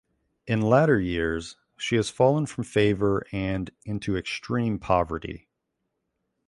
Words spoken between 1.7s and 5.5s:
she has fallen from favor and into extreme poverty.